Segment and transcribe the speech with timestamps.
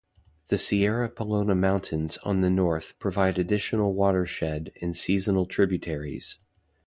[0.47, 6.39] The Sierra Pelona Mountains on the north provide additional watershed and seasonal tributaries.